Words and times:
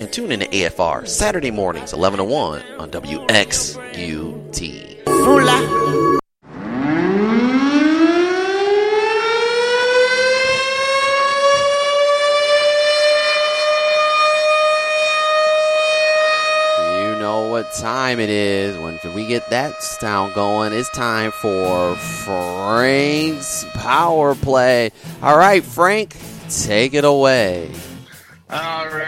And 0.00 0.12
tune 0.12 0.32
in 0.32 0.40
to 0.40 0.48
AFR 0.48 1.06
Saturday 1.06 1.50
mornings, 1.50 1.92
11 1.92 2.18
to 2.18 2.24
1 2.24 2.62
on 2.78 2.90
WXUT. 2.90 3.78
Fula. 5.04 6.20
You 17.00 17.18
know 17.20 17.48
what 17.48 17.72
time 17.74 18.18
it 18.18 18.28
is. 18.28 18.76
When 18.76 18.98
can 18.98 19.14
we 19.14 19.26
get 19.26 19.48
that 19.50 19.82
sound 19.82 20.34
going, 20.34 20.72
it's 20.72 20.90
time 20.90 21.30
for 21.30 21.94
Frank's 21.96 23.64
Power 23.74 24.34
Play. 24.34 24.90
All 25.22 25.38
right, 25.38 25.64
Frank, 25.64 26.16
take 26.50 26.94
it 26.94 27.04
away. 27.04 27.70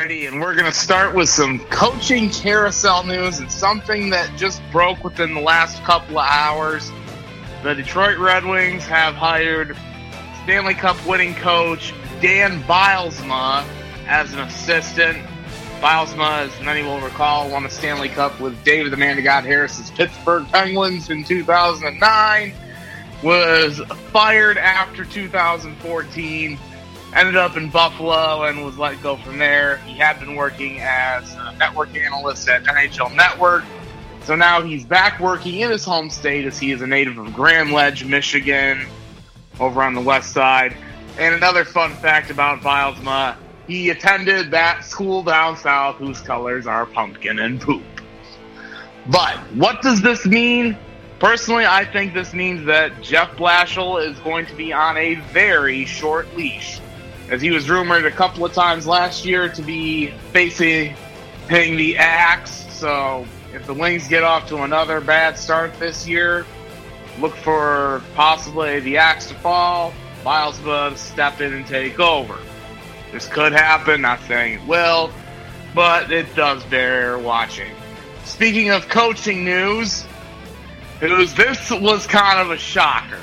And 0.08 0.40
we're 0.40 0.54
going 0.54 0.70
to 0.70 0.78
start 0.78 1.16
with 1.16 1.28
some 1.28 1.58
coaching 1.58 2.30
carousel 2.30 3.02
news 3.02 3.40
and 3.40 3.50
something 3.50 4.10
that 4.10 4.30
just 4.36 4.62
broke 4.70 5.02
within 5.02 5.34
the 5.34 5.40
last 5.40 5.82
couple 5.82 6.20
of 6.20 6.28
hours. 6.30 6.92
The 7.64 7.74
Detroit 7.74 8.16
Red 8.16 8.44
Wings 8.44 8.84
have 8.84 9.16
hired 9.16 9.76
Stanley 10.44 10.74
Cup 10.74 10.96
winning 11.08 11.34
coach 11.34 11.92
Dan 12.20 12.62
Bylsma 12.62 13.66
as 14.06 14.32
an 14.32 14.38
assistant. 14.38 15.18
Bylsma, 15.80 16.46
as 16.46 16.60
many 16.64 16.84
will 16.84 17.00
recall, 17.00 17.50
won 17.50 17.64
the 17.64 17.68
Stanley 17.68 18.08
Cup 18.08 18.38
with 18.38 18.62
David 18.62 18.92
the 18.92 18.96
Man 18.96 19.16
to 19.16 19.22
God 19.22 19.42
Harris's 19.42 19.90
Pittsburgh 19.90 20.46
Penguins 20.52 21.10
in 21.10 21.24
2009. 21.24 22.54
Was 23.24 23.80
fired 24.12 24.56
after 24.56 25.04
2014 25.04 26.58
ended 27.16 27.36
up 27.36 27.56
in 27.56 27.70
Buffalo 27.70 28.42
and 28.42 28.62
was 28.62 28.76
let 28.76 29.02
go 29.02 29.16
from 29.16 29.38
there. 29.38 29.78
He 29.78 29.96
had 29.96 30.20
been 30.20 30.36
working 30.36 30.80
as 30.80 31.34
a 31.34 31.54
network 31.56 31.96
analyst 31.96 32.46
at 32.48 32.64
NHL 32.64 33.14
Network. 33.16 33.64
So 34.24 34.36
now 34.36 34.60
he's 34.60 34.84
back 34.84 35.18
working 35.18 35.60
in 35.60 35.70
his 35.70 35.84
home 35.84 36.10
state 36.10 36.44
as 36.44 36.58
he 36.58 36.72
is 36.72 36.82
a 36.82 36.86
native 36.86 37.16
of 37.16 37.32
Grand 37.32 37.72
Ledge, 37.72 38.04
Michigan, 38.04 38.86
over 39.58 39.82
on 39.82 39.94
the 39.94 40.00
west 40.00 40.32
side. 40.32 40.76
And 41.18 41.34
another 41.34 41.64
fun 41.64 41.92
fact 41.92 42.30
about 42.30 42.60
Bylsma, 42.60 43.36
he 43.66 43.88
attended 43.88 44.50
that 44.50 44.84
school 44.84 45.22
down 45.22 45.56
south 45.56 45.96
whose 45.96 46.20
colors 46.20 46.66
are 46.66 46.84
pumpkin 46.84 47.38
and 47.38 47.58
poop. 47.58 47.82
But 49.08 49.38
what 49.54 49.80
does 49.80 50.02
this 50.02 50.26
mean? 50.26 50.76
Personally, 51.18 51.64
I 51.64 51.86
think 51.86 52.12
this 52.12 52.34
means 52.34 52.66
that 52.66 53.00
Jeff 53.00 53.30
Blashill 53.36 54.04
is 54.06 54.18
going 54.18 54.44
to 54.46 54.54
be 54.54 54.74
on 54.74 54.98
a 54.98 55.14
very 55.14 55.86
short 55.86 56.36
leash 56.36 56.80
as 57.30 57.42
he 57.42 57.50
was 57.50 57.68
rumored 57.68 58.04
a 58.04 58.10
couple 58.10 58.44
of 58.44 58.52
times 58.52 58.86
last 58.86 59.24
year 59.24 59.48
to 59.48 59.62
be 59.62 60.08
facing 60.32 60.94
hitting 61.48 61.76
the 61.76 61.96
axe. 61.98 62.66
So 62.70 63.26
if 63.52 63.66
the 63.66 63.74
Wings 63.74 64.08
get 64.08 64.22
off 64.22 64.48
to 64.48 64.58
another 64.58 65.00
bad 65.00 65.38
start 65.38 65.78
this 65.78 66.06
year, 66.06 66.46
look 67.20 67.34
for 67.36 68.02
possibly 68.14 68.80
the 68.80 68.98
axe 68.98 69.26
to 69.26 69.34
fall, 69.34 69.92
Miles 70.24 70.58
to 70.58 70.92
step 70.96 71.40
in 71.40 71.54
and 71.54 71.66
take 71.66 72.00
over. 72.00 72.36
This 73.12 73.28
could 73.28 73.52
happen, 73.52 74.02
not 74.02 74.20
saying 74.22 74.60
it 74.60 74.66
will, 74.66 75.12
but 75.72 76.10
it 76.10 76.34
does 76.34 76.64
bear 76.64 77.16
watching. 77.16 77.70
Speaking 78.24 78.70
of 78.70 78.88
coaching 78.88 79.44
news, 79.44 80.04
it 81.00 81.10
was, 81.10 81.32
this 81.34 81.70
was 81.70 82.06
kind 82.08 82.40
of 82.40 82.50
a 82.50 82.58
shocker. 82.58 83.20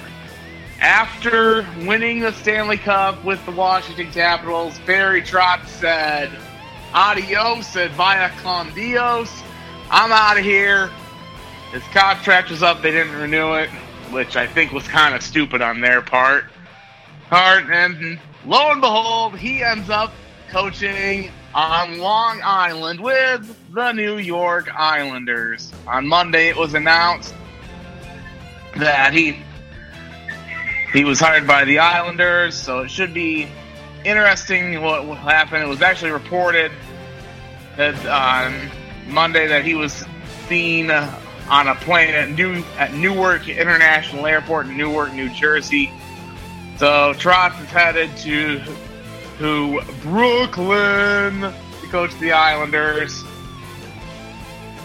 After 0.84 1.66
winning 1.88 2.20
the 2.20 2.34
Stanley 2.34 2.76
Cup 2.76 3.24
with 3.24 3.44
the 3.46 3.52
Washington 3.52 4.12
Capitals, 4.12 4.78
Barry 4.86 5.22
Trotz 5.22 5.68
said, 5.68 6.30
Adios 6.94 7.74
and 7.78 7.90
via 7.94 8.30
con 8.42 8.74
Dios. 8.76 9.32
I'm 9.90 10.12
out 10.12 10.38
of 10.38 10.44
here. 10.44 10.92
His 11.72 11.84
contract 11.94 12.50
was 12.50 12.62
up. 12.62 12.82
They 12.82 12.92
didn't 12.92 13.16
renew 13.16 13.54
it, 13.54 13.70
which 14.12 14.36
I 14.36 14.46
think 14.46 14.74
was 14.74 14.86
kind 14.86 15.16
of 15.16 15.24
stupid 15.24 15.62
on 15.62 15.80
their 15.80 16.02
part. 16.02 16.46
And 17.32 18.20
lo 18.46 18.72
and 18.72 18.82
behold, 18.82 19.38
he 19.38 19.64
ends 19.64 19.90
up 19.90 20.12
coaching 20.50 21.32
on 21.56 21.98
Long 21.98 22.42
Island 22.44 23.00
with 23.00 23.58
the 23.74 23.94
New 23.94 24.18
York 24.18 24.70
Islanders. 24.76 25.72
On 25.88 26.06
Monday, 26.06 26.50
it 26.50 26.58
was 26.58 26.74
announced 26.74 27.34
that 28.76 29.14
he 29.14 29.38
he 30.94 31.04
was 31.04 31.20
hired 31.20 31.48
by 31.48 31.66
the 31.66 31.80
Islanders, 31.80 32.56
so 32.56 32.82
it 32.82 32.92
should 32.92 33.14
be 33.14 33.50
interesting 34.06 34.82
what 34.82 35.08
will 35.08 35.16
happen. 35.16 35.62
It 35.62 35.68
was 35.68 35.82
actually 35.82 36.12
reported 36.12 36.72
that 37.78 38.06
on 38.06 38.70
Monday 39.12 39.48
that 39.48 39.66
he 39.66 39.74
was 39.74 40.06
seen 40.48 40.92
on 40.92 41.68
a 41.68 41.76
plane 41.76 42.14
at 42.14 42.30
New 42.30 42.64
at 42.78 42.94
Newark 42.94 43.50
International 43.50 44.28
Airport 44.28 44.68
in 44.68 44.78
Newark, 44.78 45.14
New 45.14 45.30
Jersey. 45.30 45.92
So 46.78 47.14
Trotz 47.16 47.60
is 47.62 47.70
headed 47.70 48.16
to 48.18 48.62
to 49.40 49.82
Brooklyn 50.04 51.42
to 51.42 51.88
coach 51.90 52.18
the 52.20 52.34
Islanders. 52.34 53.24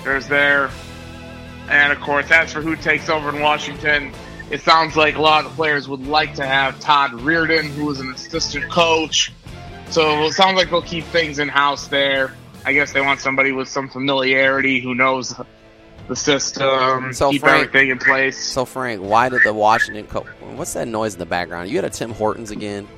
There's 0.04 0.26
there, 0.26 0.70
and 1.68 1.92
of 1.92 2.00
course, 2.00 2.30
as 2.30 2.52
for 2.52 2.62
who 2.62 2.76
takes 2.76 3.10
over 3.10 3.28
in 3.28 3.42
Washington, 3.42 4.12
it 4.50 4.60
sounds 4.62 4.96
like 4.96 5.16
a 5.16 5.20
lot 5.20 5.44
of 5.44 5.50
the 5.50 5.56
players 5.56 5.88
would 5.88 6.06
like 6.06 6.34
to 6.34 6.46
have 6.46 6.78
Todd 6.80 7.10
Reirden, 7.12 7.64
who 7.70 7.90
is 7.90 8.00
an 8.00 8.12
assistant 8.12 8.70
coach. 8.70 9.32
So 9.90 10.24
it 10.24 10.32
sounds 10.32 10.56
like 10.56 10.70
they'll 10.70 10.82
keep 10.82 11.04
things 11.04 11.38
in 11.38 11.48
house 11.48 11.88
there. 11.88 12.34
I 12.64 12.72
guess 12.72 12.92
they 12.92 13.00
want 13.00 13.20
somebody 13.20 13.52
with 13.52 13.68
some 13.68 13.88
familiarity 13.88 14.80
who 14.80 14.94
knows 14.94 15.34
the 16.08 16.16
system, 16.16 17.12
So 17.12 17.30
keep 17.30 17.42
Frank- 17.42 17.68
everything 17.68 17.90
in 17.90 17.98
place. 17.98 18.38
So, 18.42 18.64
Frank, 18.64 19.02
why 19.02 19.28
did 19.28 19.42
the 19.42 19.52
Washington 19.52 20.06
Co- 20.06 20.26
What's 20.56 20.72
that 20.72 20.88
noise 20.88 21.12
in 21.14 21.18
the 21.18 21.26
background? 21.26 21.68
You 21.68 21.76
had 21.76 21.84
a 21.84 21.90
Tim 21.90 22.12
Hortons 22.12 22.50
again? 22.50 22.88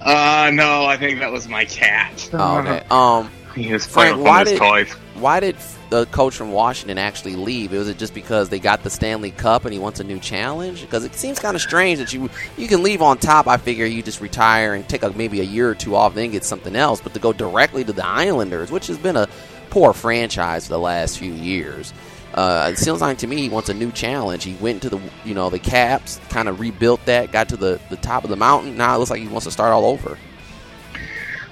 Uh, 0.00 0.50
no, 0.52 0.84
I 0.84 0.96
think 0.96 1.18
that 1.20 1.32
was 1.32 1.48
my 1.48 1.64
cat. 1.64 2.28
Oh, 2.32 2.58
okay. 2.58 2.82
Um, 2.90 3.30
he 3.58 3.72
was 3.72 3.86
Frank, 3.86 4.22
why 4.22 4.40
his 4.40 4.50
did 4.50 4.58
toys. 4.58 4.92
why 5.14 5.40
did 5.40 5.56
the 5.90 6.06
coach 6.06 6.36
from 6.36 6.52
Washington 6.52 6.98
actually 6.98 7.36
leave? 7.36 7.72
Was 7.72 7.88
it 7.88 7.98
just 7.98 8.14
because 8.14 8.48
they 8.48 8.58
got 8.58 8.82
the 8.82 8.90
Stanley 8.90 9.30
Cup 9.30 9.64
and 9.64 9.72
he 9.72 9.78
wants 9.78 10.00
a 10.00 10.04
new 10.04 10.18
challenge? 10.18 10.82
Because 10.82 11.04
it 11.04 11.14
seems 11.14 11.38
kind 11.38 11.54
of 11.54 11.62
strange 11.62 11.98
that 11.98 12.12
you 12.12 12.28
you 12.56 12.68
can 12.68 12.82
leave 12.82 13.02
on 13.02 13.18
top. 13.18 13.46
I 13.46 13.56
figure 13.56 13.86
you 13.86 14.02
just 14.02 14.20
retire 14.20 14.74
and 14.74 14.88
take 14.88 15.02
a, 15.02 15.10
maybe 15.10 15.40
a 15.40 15.44
year 15.44 15.68
or 15.68 15.74
two 15.74 15.96
off, 15.96 16.14
then 16.14 16.30
get 16.30 16.44
something 16.44 16.76
else. 16.76 17.00
But 17.00 17.14
to 17.14 17.20
go 17.20 17.32
directly 17.32 17.84
to 17.84 17.92
the 17.92 18.06
Islanders, 18.06 18.70
which 18.70 18.86
has 18.88 18.98
been 18.98 19.16
a 19.16 19.28
poor 19.70 19.92
franchise 19.92 20.66
for 20.66 20.72
the 20.72 20.78
last 20.78 21.18
few 21.18 21.32
years. 21.32 21.92
Uh, 22.34 22.68
it 22.70 22.76
seems 22.76 23.00
like 23.00 23.18
to 23.18 23.26
me 23.26 23.36
he 23.36 23.48
wants 23.48 23.68
a 23.68 23.74
new 23.74 23.90
challenge. 23.90 24.44
He 24.44 24.54
went 24.56 24.82
to 24.82 24.90
the 24.90 25.00
you 25.24 25.34
know 25.34 25.50
the 25.50 25.58
Caps, 25.58 26.20
kind 26.28 26.48
of 26.48 26.60
rebuilt 26.60 27.04
that, 27.06 27.32
got 27.32 27.48
to 27.48 27.56
the, 27.56 27.80
the 27.88 27.96
top 27.96 28.24
of 28.24 28.30
the 28.30 28.36
mountain. 28.36 28.76
Now 28.76 28.94
it 28.94 28.98
looks 28.98 29.10
like 29.10 29.20
he 29.20 29.28
wants 29.28 29.46
to 29.46 29.50
start 29.50 29.72
all 29.72 29.86
over. 29.86 30.18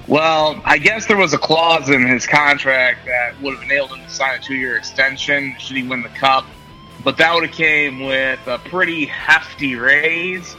Well, 0.08 0.60
I 0.64 0.78
guess 0.78 1.06
there 1.06 1.16
was 1.16 1.32
a 1.32 1.38
clause 1.38 1.88
in 1.88 2.06
his 2.06 2.28
contract 2.28 3.06
that 3.06 3.40
would 3.42 3.54
have 3.54 3.64
enabled 3.64 3.98
him 3.98 4.04
to 4.04 4.10
sign 4.10 4.38
a 4.38 4.42
two-year 4.42 4.76
extension 4.76 5.56
should 5.58 5.76
he 5.76 5.82
win 5.82 6.02
the 6.02 6.08
cup, 6.10 6.46
but 7.02 7.16
that 7.16 7.34
would 7.34 7.44
have 7.44 7.54
came 7.54 8.04
with 8.04 8.38
a 8.46 8.58
pretty 8.58 9.06
hefty 9.06 9.74
raise. 9.74 10.54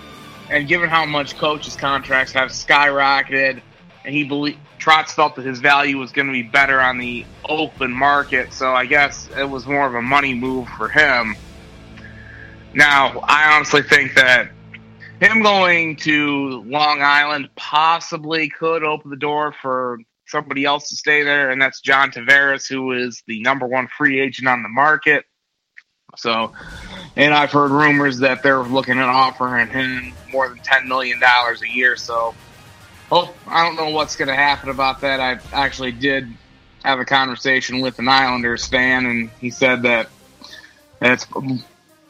And 0.50 0.68
given 0.68 0.90
how 0.90 1.06
much 1.06 1.38
coaches' 1.38 1.78
contracts 1.78 2.34
have 2.34 2.50
skyrocketed, 2.50 3.62
and 4.04 4.14
he 4.14 4.26
believed 4.26 4.60
Trotz 4.80 5.12
felt 5.12 5.36
that 5.36 5.46
his 5.46 5.60
value 5.60 5.98
was 5.98 6.12
going 6.12 6.28
to 6.28 6.34
be 6.34 6.44
better 6.44 6.80
on 6.80 6.98
the 6.98 7.26
open 7.48 7.92
market, 7.92 8.52
so 8.54 8.74
I 8.74 8.86
guess 8.86 9.30
it 9.38 9.50
was 9.50 9.66
more 9.66 9.86
of 9.86 9.96
a 9.96 10.02
money 10.02 10.34
move 10.34 10.68
for 10.78 10.90
him. 10.90 11.36
Now, 12.74 13.20
I 13.24 13.56
honestly 13.56 13.82
think 13.82 14.16
that 14.16 14.50
him 15.20 15.42
going 15.42 15.96
to 15.98 16.64
Long 16.66 17.02
Island 17.02 17.50
possibly 17.56 18.50
could 18.50 18.84
open 18.84 19.10
the 19.10 19.18
door 19.18 19.54
for 19.62 20.00
somebody 20.28 20.66
else 20.66 20.90
to 20.90 20.96
stay 20.96 21.24
there, 21.24 21.50
and 21.50 21.62
that's 21.62 21.82
John 21.82 22.12
Tavares, 22.12 22.68
who 22.68 22.92
is 22.92 23.24
the 23.28 23.42
number 23.42 23.66
one 23.66 23.88
free 23.88 24.20
agent 24.20 24.48
on 24.48 24.62
the 24.62 24.70
market. 24.70 25.26
So, 26.16 26.54
and 27.16 27.34
I've 27.34 27.52
heard 27.52 27.72
rumors 27.72 28.20
that 28.20 28.44
they're 28.44 28.64
looking 28.64 28.98
at 28.98 29.08
offering 29.10 29.68
him 29.68 30.14
more 30.32 30.50
than 30.50 30.60
ten 30.60 30.88
million 30.88 31.20
dollars 31.20 31.62
a 31.62 31.70
year. 31.70 31.96
So, 31.96 32.34
oh, 33.12 33.34
I 33.48 33.66
don't 33.66 33.76
know 33.76 33.90
what's 33.90 34.16
going 34.16 34.30
to 34.30 34.36
happen 34.36 34.70
about 34.70 35.02
that. 35.02 35.20
I 35.20 35.40
actually 35.54 35.92
did 35.92 36.32
have 36.84 37.00
a 37.00 37.06
conversation 37.06 37.82
with 37.82 38.00
an 38.00 38.08
Islanders 38.08 38.66
fan, 38.68 39.06
and 39.06 39.30
he 39.42 39.50
said 39.50 39.84
that 39.84 40.10
it's 41.02 41.26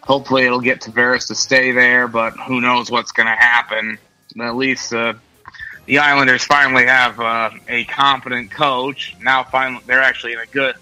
hopefully 0.01 0.43
it'll 0.43 0.61
get 0.61 0.81
Tavares 0.81 1.27
to 1.27 1.35
stay 1.35 1.71
there, 1.71 2.07
but 2.07 2.31
who 2.31 2.61
knows 2.61 2.89
what's 2.89 3.11
going 3.11 3.27
to 3.27 3.35
happen. 3.35 3.97
At 4.39 4.55
least 4.55 4.93
uh, 4.93 5.13
the 5.85 5.99
Islanders 5.99 6.43
finally 6.43 6.85
have 6.85 7.19
uh, 7.19 7.49
a 7.67 7.85
competent 7.85 8.51
coach. 8.51 9.15
Now, 9.21 9.43
finally, 9.43 9.81
they're 9.85 10.01
actually 10.01 10.33
in 10.33 10.39
a 10.39 10.45
good. 10.45 10.75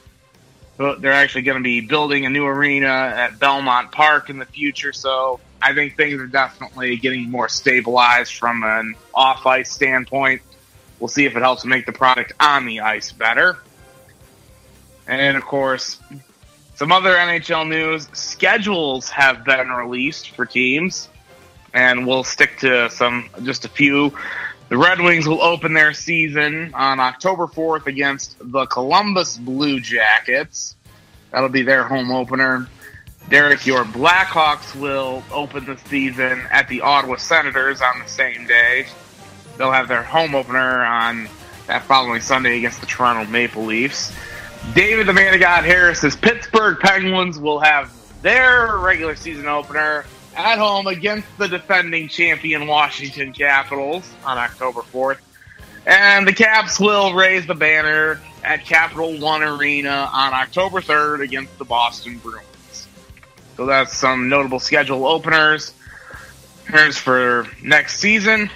They're 0.78 1.14
actually 1.14 1.44
going 1.44 1.58
to 1.58 1.64
be 1.64 1.80
building 1.80 2.26
a 2.26 2.30
new 2.30 2.46
arena 2.46 2.88
at 2.88 3.40
Belmont 3.40 3.94
Park 3.94 4.30
in 4.30 4.40
the 4.40 4.46
future, 4.46 4.92
so 4.92 5.40
I 5.62 5.74
think 5.74 5.96
things 5.96 6.20
are 6.20 6.28
definitely 6.28 6.98
getting 6.98 7.32
more 7.32 7.48
stabilized 7.48 8.34
from 8.34 8.64
an 8.64 8.96
off 9.14 9.46
ice 9.46 9.72
standpoint. 9.72 10.42
We'll 11.00 11.08
see 11.08 11.26
if 11.26 11.36
it 11.38 11.40
helps 11.42 11.64
make 11.64 11.86
the 11.86 11.94
product 11.94 12.34
on 12.42 12.66
the 12.66 12.82
ice 12.82 13.14
better. 13.14 13.58
And 15.08 15.38
of 15.38 15.44
course, 15.44 16.00
some 16.76 16.92
other 16.92 17.14
NHL 17.16 17.68
news 17.68 18.08
schedules 18.14 19.10
have 19.10 19.46
been 19.46 19.70
released 19.70 20.32
for 20.32 20.46
teams, 20.46 21.08
and 21.74 22.06
we'll 22.06 22.24
stick 22.24 22.60
to 22.60 22.90
some 22.90 23.30
just 23.44 23.66
a 23.66 23.70
few. 23.70 24.14
The 24.68 24.78
Red 24.78 25.00
Wings 25.00 25.28
will 25.28 25.42
open 25.42 25.74
their 25.74 25.94
season 25.94 26.74
on 26.74 27.00
October 27.00 27.48
4th 27.48 27.86
against 27.86 28.36
the 28.40 28.66
Columbus 28.66 29.38
Blue 29.38 29.80
Jackets. 29.80 30.76
That'll 31.32 31.50
be 31.50 31.62
their 31.62 31.84
home 31.84 32.12
opener. 32.12 32.68
Derek, 33.30 33.66
your 33.66 33.84
Blackhawks 33.84 34.76
will 34.80 35.24
open 35.32 35.66
the 35.66 35.78
season 35.78 36.44
at 36.52 36.68
the 36.68 36.82
Ottawa 36.82 37.16
Senators 37.16 37.82
on 37.82 38.00
the 38.00 38.08
same 38.08 38.46
day. 38.48 38.88
They'll 39.58 39.72
have 39.72 39.88
their 39.88 40.04
home 40.04 40.36
opener 40.36 40.84
on 40.84 41.30
that 41.68 41.84
following 41.84 42.22
Sunday 42.22 42.58
against 42.58 42.82
the 42.82 42.86
Toronto 42.86 43.30
Maple 43.32 43.64
Leafs. 43.64 44.12
David 44.74 45.08
the 45.08 45.14
Man 45.14 45.34
of 45.34 45.40
God 45.40 45.64
Harris's 45.64 46.16
Pittsburgh 46.16 46.80
Penguins 46.80 47.40
will 47.40 47.60
have 47.60 47.94
their 48.22 48.78
regular 48.78 49.16
season 49.16 49.48
opener 49.48 50.06
at 50.36 50.58
home 50.58 50.88
against 50.88 51.28
the 51.38 51.48
defending 51.48 52.08
champion 52.08 52.68
Washington 52.68 53.32
Capitals 53.32 54.10
on 54.26 54.38
October 54.38 54.82
4th. 54.82 55.20
And 55.86 56.28
the 56.28 56.34
Caps 56.34 56.80
will 56.80 57.14
raise 57.14 57.46
the 57.46 57.54
banner 57.54 58.20
at 58.44 58.66
Capital 58.66 59.20
One 59.20 59.44
Arena 59.44 60.10
on 60.12 60.34
October 60.34 60.82
3rd 60.82 61.22
against 61.22 61.58
the 61.58 61.66
Boston 61.66 62.18
Bruins. 62.18 62.88
So 63.56 63.66
that's 63.66 63.96
some 63.96 64.28
notable 64.28 64.60
schedule 64.60 65.06
openers. 65.06 65.74
Here's 66.68 66.98
for 66.98 67.48
next 67.64 68.00
season. 68.00 68.50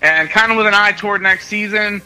And 0.00 0.28
kind 0.30 0.50
of 0.50 0.58
with 0.58 0.66
an 0.66 0.74
eye 0.74 0.92
toward 0.92 1.22
next 1.22 1.48
season, 1.48 2.02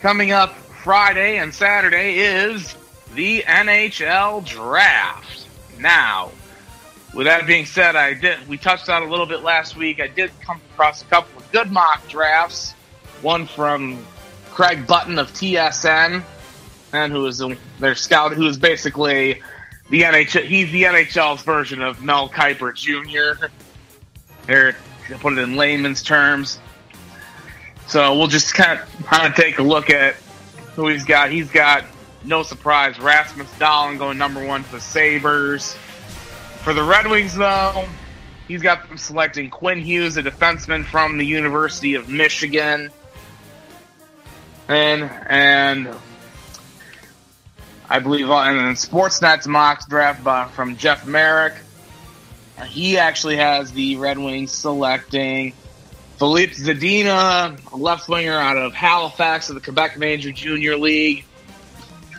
coming 0.00 0.30
up 0.30 0.54
Friday 0.82 1.36
and 1.36 1.54
Saturday 1.54 2.20
is 2.20 2.74
the 3.14 3.42
NHL 3.42 4.46
draft. 4.46 5.46
Now, 5.78 6.30
with 7.14 7.26
that 7.26 7.46
being 7.46 7.66
said, 7.66 7.96
I 7.96 8.14
did 8.14 8.48
we 8.48 8.56
touched 8.56 8.88
on 8.88 9.02
a 9.02 9.06
little 9.10 9.26
bit 9.26 9.42
last 9.42 9.76
week. 9.76 10.00
I 10.00 10.06
did 10.06 10.30
come 10.40 10.58
across 10.72 11.02
a 11.02 11.04
couple 11.04 11.38
of 11.38 11.52
good 11.52 11.70
mock 11.70 12.08
drafts. 12.08 12.72
One 13.20 13.46
from 13.46 14.02
Craig 14.52 14.86
Button 14.86 15.18
of 15.18 15.30
TSN, 15.32 16.22
and 16.94 17.12
who 17.12 17.26
is 17.26 17.42
their 17.78 17.94
scout, 17.94 18.32
who 18.32 18.46
is 18.46 18.56
basically 18.56 19.42
the 19.90 20.02
NHL. 20.02 20.44
He's 20.44 20.72
the 20.72 20.84
NHL's 20.84 21.42
version 21.42 21.82
of 21.82 22.02
Mel 22.02 22.30
Kiper 22.30 22.74
Jr. 22.74 23.48
Here, 24.46 24.76
to 25.08 25.18
put 25.18 25.34
it 25.34 25.40
in 25.40 25.56
layman's 25.56 26.02
terms. 26.02 26.58
So 27.86 28.16
we'll 28.16 28.28
just 28.28 28.54
kind 28.54 28.80
of 28.80 29.06
kind 29.06 29.28
of 29.28 29.34
take 29.34 29.58
a 29.58 29.62
look 29.62 29.90
at 29.90 30.16
who 30.76 30.88
he's 30.88 31.04
got. 31.04 31.30
He's 31.30 31.50
got 31.50 31.84
no 32.24 32.42
surprise 32.42 32.98
Rasmus 32.98 33.50
Dahlin 33.54 33.98
going 33.98 34.18
number 34.18 34.44
one 34.44 34.62
for 34.62 34.76
the 34.76 34.82
Sabres. 34.82 35.74
For 36.62 36.74
the 36.74 36.82
Red 36.82 37.06
Wings, 37.06 37.34
though, 37.34 37.86
he's 38.46 38.62
got 38.62 38.86
them 38.88 38.98
selecting 38.98 39.48
Quinn 39.48 39.80
Hughes, 39.80 40.16
a 40.16 40.22
defenseman 40.22 40.84
from 40.84 41.16
the 41.16 41.24
University 41.24 41.94
of 41.94 42.08
Michigan. 42.08 42.90
And 44.68 45.10
and 45.28 45.94
I 47.88 47.98
believe, 47.98 48.30
uh, 48.30 48.36
and 48.36 48.58
then 48.58 48.74
Sportsnet's 48.74 49.48
mock 49.48 49.88
draft 49.88 50.22
by, 50.22 50.46
from 50.48 50.76
Jeff 50.76 51.06
Marek. 51.06 51.54
He 52.66 52.98
actually 52.98 53.36
has 53.36 53.72
the 53.72 53.96
Red 53.96 54.18
Wings 54.18 54.52
selecting 54.52 55.54
Filip 56.20 56.50
Zadina, 56.50 57.58
left 57.72 58.06
winger 58.06 58.36
out 58.36 58.58
of 58.58 58.74
Halifax 58.74 59.48
of 59.48 59.54
the 59.54 59.60
Quebec 59.62 59.96
Major 59.96 60.30
Junior 60.30 60.76
League. 60.76 61.24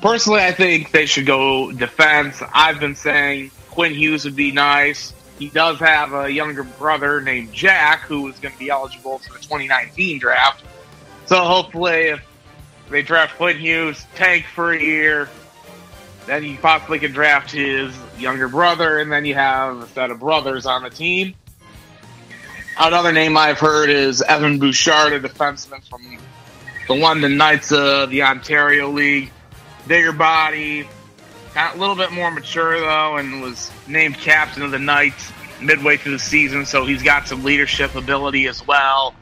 Personally, 0.02 0.42
I 0.42 0.54
think 0.54 0.90
they 0.90 1.06
should 1.06 1.28
go 1.28 1.72
defense. 1.72 2.42
I've 2.52 2.80
been 2.80 2.96
saying 2.96 3.52
Quinn 3.70 3.94
Hughes 3.94 4.26
would 4.26 4.36
be 4.36 4.52
nice. 4.52 5.14
He 5.38 5.50
does 5.50 5.78
have 5.78 6.16
a 6.16 6.32
younger 6.32 6.64
brother 6.64 7.22
named 7.22 7.54
Jack 7.54 8.00
who 8.02 8.28
is 8.28 8.40
going 8.40 8.54
to 8.54 8.60
be 8.60 8.72
eligible 8.72 9.20
for 9.20 9.34
the 9.34 9.40
2019 9.40 10.18
draft. 10.18 10.64
So 11.28 11.44
hopefully, 11.44 12.08
if 12.08 12.24
they 12.90 13.04
draft 13.04 13.38
Quinn 13.38 13.60
Hughes, 13.60 14.04
tank 14.16 14.48
for 14.56 14.72
a 14.72 14.82
year, 14.82 15.30
then 16.26 16.44
you 16.44 16.58
possibly 16.58 16.98
can 16.98 17.12
draft 17.12 17.52
his 17.52 17.96
younger 18.18 18.48
brother, 18.48 18.98
and 18.98 19.12
then 19.12 19.26
you 19.26 19.36
have 19.36 19.78
a 19.78 19.88
set 19.90 20.10
of 20.10 20.20
brothers 20.20 20.66
on 20.66 20.82
the 20.82 20.90
team. 20.90 21.36
Another 22.84 23.12
name 23.12 23.38
I've 23.38 23.60
heard 23.60 23.92
is 23.92 24.24
Evan 24.24 24.58
Bouchard, 24.58 25.14
a 25.14 25.20
defenseman 25.20 25.88
from 25.88 26.02
the 26.88 26.96
London 26.96 27.38
Knights 27.38 27.72
of 27.72 28.10
the 28.10 28.24
Ontario 28.24 28.90
League. 28.90 29.32
Bigger 29.86 30.12
body, 30.12 30.90
got 31.54 31.76
a 31.76 31.78
little 31.78 31.96
bit 31.96 32.12
more 32.12 32.32
mature 32.32 32.80
though, 32.80 33.18
and 33.18 33.40
was 33.40 33.72
named 33.88 34.16
captain 34.16 34.64
of 34.64 34.72
the 34.72 34.80
Knights 34.80 35.32
midway 35.62 35.98
through 35.98 36.14
the 36.14 36.20
season, 36.20 36.66
so 36.66 36.84
he's 36.84 37.04
got 37.04 37.28
some 37.28 37.44
leadership 37.44 37.94
ability 37.94 38.48
as 38.48 38.66
well. 38.66 39.14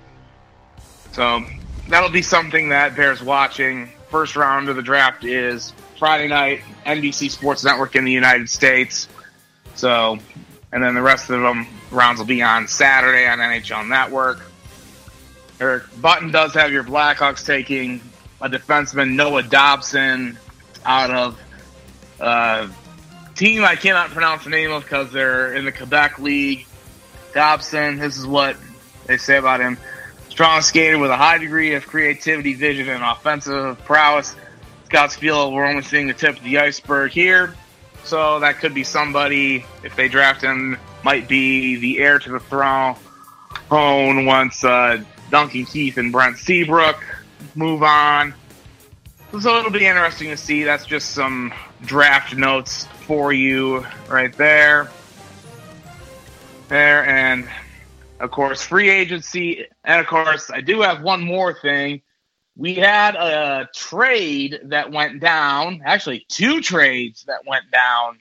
So 1.12 1.44
that'll 1.90 2.12
be 2.12 2.22
something 2.22 2.70
that 2.70 2.96
bears 2.96 3.22
watching. 3.22 3.92
First 4.10 4.38
round 4.38 4.70
of 4.70 4.78
the 4.78 4.82
draft 4.82 5.26
is 5.26 5.74
Friday 5.98 6.30
night, 6.30 6.62
NBC 6.86 7.30
Sports 7.30 7.66
Network 7.66 7.98
in 7.98 8.06
the 8.06 8.14
United 8.14 8.50
States. 8.50 9.10
So, 9.76 10.18
and 10.72 10.84
then 10.84 10.94
the 10.94 11.02
rest 11.02 11.30
of 11.30 11.42
them 11.42 11.68
rounds 11.92 12.20
will 12.20 12.26
be 12.26 12.42
on 12.42 12.68
Saturday 12.68 13.28
on 13.28 13.40
NHL 13.40 13.88
Network. 13.88 14.40
Eric 15.60 15.84
Button 16.00 16.32
does 16.32 16.54
have 16.54 16.72
your 16.72 16.84
Blackhawks 16.84 17.46
taking 17.46 18.02
a 18.42 18.50
defenseman, 18.50 19.16
Noah 19.16 19.44
Dobson, 19.44 20.38
out 20.86 21.12
of 21.12 21.40
uh, 22.20 22.68
team 23.36 23.64
I 23.64 23.76
cannot 23.76 24.10
pronounce 24.10 24.44
the 24.44 24.50
name 24.50 24.72
of 24.72 24.84
because 24.84 25.12
they're 25.12 25.54
in 25.54 25.66
the 25.66 25.72
Quebec 25.72 26.20
League. 26.20 26.66
Dobson, 27.34 28.00
this 28.00 28.18
is 28.18 28.26
what 28.26 28.58
they 29.06 29.18
say 29.18 29.38
about 29.38 29.60
him. 29.60 29.78
Strong 30.30 30.62
skater 30.62 30.98
with 30.98 31.12
a 31.12 31.18
high 31.18 31.38
degree 31.38 31.74
of 31.74 31.86
creativity, 31.86 32.54
vision, 32.54 32.90
and 32.90 33.04
offensive 33.04 33.78
prowess. 33.86 34.36
Scouts 34.86 35.16
feel 35.16 35.52
we're 35.52 35.66
only 35.66 35.84
seeing 35.84 36.08
the 36.08 36.14
tip 36.14 36.38
of 36.38 36.44
the 36.44 36.60
iceberg 36.60 37.12
here. 37.12 37.56
So 38.10 38.40
that 38.40 38.58
could 38.58 38.74
be 38.74 38.84
somebody, 38.84 39.64
if 39.84 39.96
they 39.96 40.08
draft 40.08 40.42
him, 40.42 40.80
might 41.04 41.28
be 41.28 41.76
the 41.76 42.00
heir 42.00 42.18
to 42.18 42.32
the 42.32 42.40
throne 42.40 42.96
once 43.70 44.64
uh, 44.64 45.04
Duncan 45.30 45.66
Keith 45.66 45.96
and 45.98 46.12
Brent 46.12 46.40
Seabrook 46.40 46.98
move 47.54 47.84
on. 47.84 48.34
So 49.40 49.60
it'll 49.60 49.70
be 49.70 49.86
interesting 49.86 50.30
to 50.30 50.38
see. 50.38 50.64
That's 50.64 50.88
just 50.88 51.12
some 51.12 51.54
draft 51.84 52.36
notes 52.36 52.88
for 53.02 53.32
you 53.32 53.86
right 54.10 54.36
there. 54.36 54.90
There, 56.68 57.06
and 57.06 57.48
of 58.20 58.32
course, 58.32 58.64
free 58.64 58.90
agency. 58.90 59.68
And 59.84 60.02
of 60.02 60.08
course, 60.08 60.50
I 60.50 60.62
do 60.62 60.82
have 60.82 61.04
one 61.04 61.24
more 61.24 61.54
thing. 61.54 62.02
We 62.60 62.74
had 62.74 63.16
a 63.16 63.70
trade 63.74 64.60
that 64.66 64.92
went 64.92 65.22
down, 65.22 65.82
actually, 65.86 66.26
two 66.28 66.60
trades 66.60 67.24
that 67.24 67.48
went 67.48 67.72
down 67.72 68.20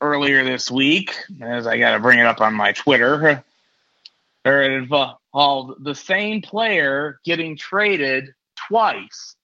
earlier 0.00 0.42
this 0.42 0.70
week, 0.70 1.14
as 1.42 1.66
I 1.66 1.76
got 1.76 1.92
to 1.92 2.00
bring 2.00 2.18
it 2.18 2.24
up 2.24 2.40
on 2.40 2.54
my 2.54 2.72
Twitter. 2.72 3.44
It 4.46 4.72
involved 4.72 5.84
the 5.84 5.94
same 5.94 6.40
player 6.40 7.20
getting 7.26 7.58
traded 7.58 8.32
twice. 8.68 9.36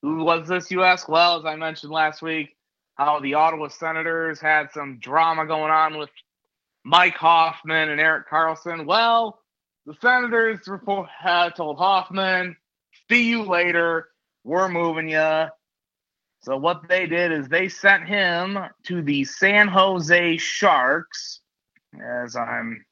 Who 0.00 0.24
was 0.24 0.48
this, 0.48 0.70
you 0.70 0.82
ask? 0.82 1.06
Well, 1.06 1.38
as 1.38 1.44
I 1.44 1.56
mentioned 1.56 1.92
last 1.92 2.22
week, 2.22 2.56
how 2.94 3.20
the 3.20 3.34
Ottawa 3.34 3.68
Senators 3.68 4.40
had 4.40 4.72
some 4.72 5.00
drama 5.00 5.44
going 5.44 5.70
on 5.70 5.98
with 5.98 6.08
Mike 6.82 7.16
Hoffman 7.16 7.90
and 7.90 8.00
Erik 8.00 8.26
Karlsson. 8.26 8.86
Well, 8.86 9.38
the 9.84 9.92
Senators 10.00 10.60
had 11.20 11.56
told 11.56 11.76
Hoffman, 11.76 12.56
see 13.10 13.28
you 13.28 13.42
later. 13.42 14.08
We're 14.44 14.68
moving 14.68 15.08
you. 15.08 15.46
So 16.42 16.56
what 16.56 16.88
they 16.88 17.06
did 17.06 17.32
is 17.32 17.48
they 17.48 17.68
sent 17.68 18.06
him 18.06 18.58
to 18.84 19.02
the 19.02 19.24
San 19.24 19.66
Jose 19.66 20.36
Sharks, 20.36 21.40
as 22.00 22.36
I'm 22.36 22.84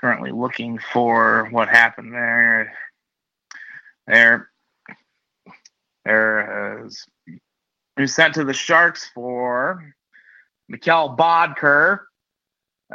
currently 0.00 0.30
looking 0.30 0.78
for 0.78 1.48
what 1.50 1.68
happened 1.68 2.12
there. 2.12 2.72
There, 4.06 4.48
there 6.04 6.84
is. 6.86 7.04
He 7.96 8.06
sent 8.06 8.34
to 8.34 8.44
the 8.44 8.54
Sharks 8.54 9.10
for 9.12 9.92
Mikkel 10.70 11.16
Boedker. 11.16 12.00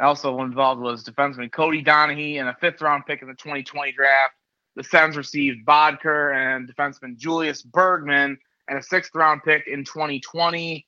Also 0.00 0.40
involved 0.40 0.80
was 0.80 1.04
defenseman 1.04 1.52
Cody 1.52 1.84
Donaghey 1.84 2.40
and 2.40 2.48
a 2.48 2.56
fifth 2.60 2.80
round 2.80 3.04
pick 3.06 3.22
in 3.22 3.28
the 3.28 3.34
2020 3.34 3.92
draft. 3.92 4.34
The 4.76 4.84
Sens 4.84 5.16
received 5.16 5.66
Boedker 5.66 6.34
and 6.34 6.68
defenseman 6.68 7.16
Julius 7.16 7.62
Bergman 7.62 8.38
and 8.68 8.78
a 8.78 8.82
sixth 8.82 9.14
round 9.14 9.42
pick 9.44 9.66
in 9.66 9.84
2020. 9.84 10.86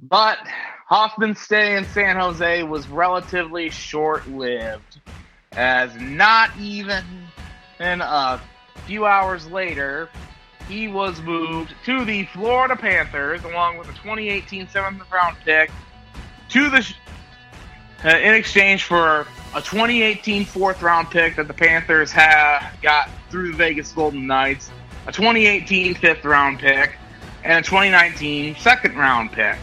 But 0.00 0.38
Hoffman's 0.86 1.40
stay 1.40 1.76
in 1.76 1.84
San 1.86 2.16
Jose 2.16 2.62
was 2.62 2.86
relatively 2.88 3.70
short 3.70 4.28
lived, 4.28 5.00
as 5.52 5.94
not 5.96 6.50
even 6.58 7.04
a 7.80 8.40
few 8.86 9.06
hours 9.06 9.46
later, 9.48 10.08
he 10.68 10.88
was 10.88 11.20
moved 11.22 11.74
to 11.86 12.04
the 12.04 12.24
Florida 12.26 12.76
Panthers 12.76 13.42
along 13.44 13.78
with 13.78 13.88
a 13.88 13.92
2018 13.92 14.68
seventh 14.68 15.02
round 15.10 15.36
pick 15.44 15.70
to 16.50 16.70
the 16.70 16.94
uh, 18.04 18.16
in 18.16 18.34
exchange 18.34 18.84
for 18.84 19.26
a 19.54 19.62
2018 19.62 20.44
fourth 20.44 20.82
round 20.82 21.10
pick 21.10 21.36
that 21.36 21.48
the 21.48 21.54
Panthers 21.54 22.12
have 22.12 22.76
got 22.82 23.10
through 23.30 23.52
the 23.52 23.56
Vegas 23.56 23.92
Golden 23.92 24.26
Knights, 24.26 24.70
a 25.06 25.12
2018 25.12 25.94
fifth 25.94 26.24
round 26.24 26.58
pick, 26.58 26.96
and 27.44 27.64
a 27.64 27.68
2019 27.68 28.56
second 28.56 28.96
round 28.96 29.32
pick. 29.32 29.56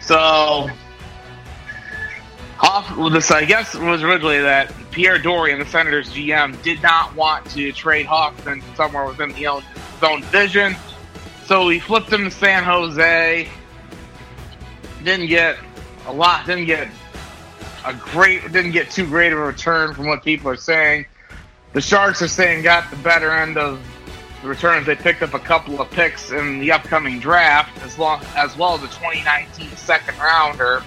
So, 0.00 0.68
off 2.60 3.12
this, 3.12 3.30
I 3.30 3.44
guess, 3.44 3.74
was 3.74 4.02
originally 4.02 4.40
that 4.40 4.72
Pierre 4.90 5.18
Dorion, 5.18 5.58
the 5.58 5.66
Senators 5.66 6.08
GM, 6.10 6.60
did 6.62 6.82
not 6.82 7.14
want 7.14 7.46
to 7.50 7.72
trade 7.72 8.06
Hoffman 8.06 8.62
somewhere 8.74 9.06
within 9.06 9.30
the 9.30 9.34
his 9.34 10.02
own 10.02 10.20
division. 10.20 10.76
So 11.46 11.68
he 11.68 11.78
flipped 11.78 12.10
him 12.10 12.24
to 12.24 12.30
San 12.30 12.64
Jose. 12.64 13.48
Didn't 15.02 15.26
get 15.26 15.58
a 16.06 16.12
lot. 16.12 16.46
Didn't 16.46 16.66
get 16.66 16.88
a 17.84 17.94
great. 17.94 18.42
Didn't 18.52 18.72
get 18.72 18.90
too 18.90 19.06
great 19.06 19.32
of 19.32 19.38
a 19.38 19.42
return 19.42 19.94
from 19.94 20.06
what 20.06 20.22
people 20.22 20.50
are 20.50 20.56
saying. 20.56 21.06
The 21.72 21.80
Sharks 21.80 22.22
are 22.22 22.28
saying 22.28 22.62
got 22.62 22.90
the 22.90 22.96
better 22.96 23.30
end 23.30 23.58
of 23.58 23.80
the 24.42 24.48
returns. 24.48 24.86
They 24.86 24.94
picked 24.94 25.22
up 25.22 25.34
a 25.34 25.38
couple 25.38 25.80
of 25.80 25.90
picks 25.90 26.30
in 26.30 26.60
the 26.60 26.72
upcoming 26.72 27.18
draft, 27.18 27.82
as 27.82 27.98
long 27.98 28.22
as 28.36 28.56
well 28.56 28.74
as 28.74 28.82
a 28.82 28.88
2019 28.88 29.70
second 29.76 30.18
rounder. 30.18 30.82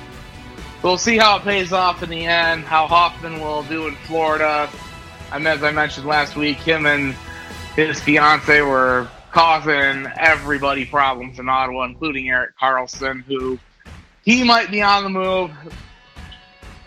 We'll 0.83 0.97
see 0.97 1.17
how 1.17 1.37
it 1.37 1.43
pays 1.43 1.73
off 1.73 2.03
in 2.03 2.09
the 2.09 2.25
end. 2.25 2.63
How 2.63 2.87
Hoffman 2.87 3.41
will 3.41 3.63
do 3.63 3.87
in 3.87 3.95
Florida. 3.95 4.69
Mean, 5.33 5.47
as 5.47 5.63
I 5.63 5.71
mentioned 5.71 6.07
last 6.07 6.35
week, 6.35 6.57
him 6.57 6.85
and 6.85 7.13
his 7.75 7.99
fiance 7.99 8.61
were 8.61 9.09
causing 9.31 10.07
everybody 10.17 10.85
problems 10.85 11.37
in 11.39 11.49
Ottawa, 11.49 11.83
including 11.83 12.29
Erik 12.29 12.57
Karlsson, 12.59 13.23
who 13.23 13.59
he 14.23 14.43
might 14.43 14.71
be 14.71 14.81
on 14.81 15.03
the 15.03 15.09
move. 15.09 15.51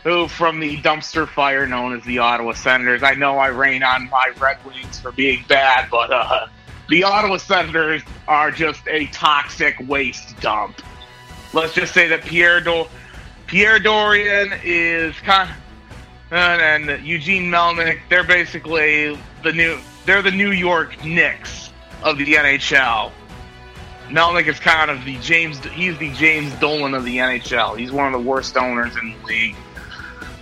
Who 0.05 0.29
from 0.29 0.61
the 0.61 0.79
dumpster 0.79 1.29
fire 1.29 1.67
known 1.67 1.95
as 1.95 2.03
the 2.05 2.19
Ottawa 2.19 2.55
Senators? 2.55 3.03
I 3.03 3.15
know 3.15 3.37
I 3.37 3.49
rain 3.49 3.83
on 3.83 4.09
my 4.09 4.33
Red 4.39 4.65
Wings 4.65 4.99
for 4.99 5.13
being 5.13 5.45
bad, 5.47 5.89
but 5.91 6.11
uh, 6.11 6.47
the 6.89 7.05
Ottawa 7.05 7.37
Senators 7.37 8.03
are 8.27 8.51
just 8.51 8.81
a 8.89 9.07
toxic 9.07 9.77
waste 9.89 10.41
dump. 10.41 10.81
Let's 11.53 11.75
just 11.75 11.93
say 11.93 12.09
that 12.09 12.23
Pierre 12.23 12.61
Do- 12.61 12.87
Pierre 13.47 13.79
Dorion 13.79 14.59
is 14.65 15.15
kind, 15.21 15.51
and, 16.31 16.89
and 16.91 17.07
Eugene 17.07 17.51
Melnyk. 17.51 17.99
They're 18.09 18.25
basically 18.25 19.19
the 19.43 19.53
new. 19.53 19.79
They're 20.07 20.23
the 20.23 20.31
New 20.31 20.53
York 20.53 21.05
Knicks 21.05 21.71
of 22.03 22.17
the 22.17 22.25
NHL. 22.25 23.13
Melnyk 24.09 24.47
is 24.47 24.59
kind 24.59 24.91
of 24.91 25.05
the 25.05 25.19
James. 25.19 25.63
He's 25.67 25.99
the 25.99 26.13
James 26.15 26.53
Dolan 26.55 26.95
of 26.95 27.05
the 27.05 27.19
NHL. 27.19 27.79
He's 27.79 27.93
one 27.93 28.07
of 28.07 28.13
the 28.13 28.27
worst 28.27 28.57
owners 28.57 28.97
in 28.97 29.11
the 29.13 29.27
league. 29.27 29.57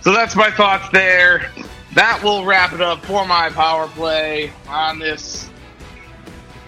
So 0.01 0.13
that's 0.13 0.35
my 0.35 0.51
thoughts 0.51 0.89
there. 0.91 1.51
That 1.95 2.21
will 2.23 2.45
wrap 2.45 2.73
it 2.73 2.81
up 2.81 3.03
for 3.05 3.25
my 3.25 3.49
power 3.49 3.87
play 3.87 4.51
on 4.67 4.99
this 4.99 5.49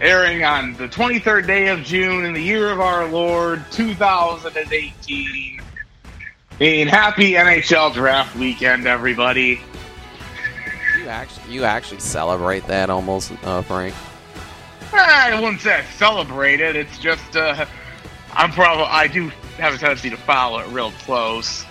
airing 0.02 0.44
on 0.44 0.74
the 0.74 0.88
23rd 0.88 1.48
day 1.48 1.68
of 1.68 1.84
June 1.84 2.26
in 2.26 2.34
the 2.34 2.42
year 2.42 2.72
of 2.72 2.80
our 2.80 3.08
Lord 3.08 3.64
2018. 3.72 5.62
And 6.60 6.90
happy 6.90 7.32
NHL 7.34 7.94
draft 7.94 8.36
weekend, 8.36 8.88
everybody. 8.88 9.62
You 10.98 11.08
actually, 11.08 11.54
you 11.54 11.64
actually 11.64 12.00
celebrate 12.00 12.66
that 12.68 12.90
almost, 12.90 13.32
uh, 13.44 13.62
Frank. 13.62 13.96
I 14.94 15.40
wouldn't 15.40 15.62
say 15.62 15.76
I 15.76 15.84
celebrate 15.84 16.60
it. 16.60 16.76
It's 16.76 17.00
just 17.00 17.36
uh, 17.36 17.66
I'm 18.34 18.52
probably 18.52 18.86
I 18.86 19.08
do 19.08 19.30
have 19.58 19.74
a 19.74 19.78
tendency 19.78 20.10
to 20.10 20.18
follow 20.18 20.60
it 20.60 20.68
real 20.68 20.92
close. 20.92 21.66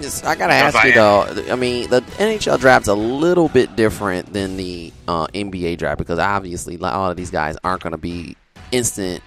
Yes, 0.00 0.22
I 0.22 0.36
gotta 0.36 0.52
ask 0.52 0.84
you 0.84 0.92
though. 0.92 1.22
I 1.50 1.56
mean, 1.56 1.90
the 1.90 2.02
NHL 2.02 2.60
draft's 2.60 2.88
a 2.88 2.94
little 2.94 3.48
bit 3.48 3.74
different 3.74 4.32
than 4.32 4.56
the 4.56 4.92
uh, 5.08 5.26
NBA 5.28 5.78
draft 5.78 5.98
because 5.98 6.18
obviously 6.18 6.76
a 6.76 6.78
lot 6.78 7.10
of 7.10 7.16
these 7.16 7.30
guys 7.30 7.56
aren't 7.64 7.82
going 7.82 7.92
to 7.92 7.98
be 7.98 8.36
instant 8.70 9.22